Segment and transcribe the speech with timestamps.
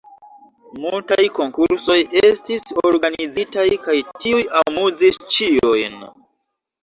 [0.83, 1.97] Multaj konkursoj
[2.29, 6.01] estis organizitaj, kaj tiuj amuzis ĉiujn.